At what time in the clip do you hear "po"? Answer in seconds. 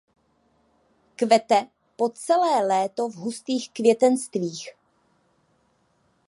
1.95-2.09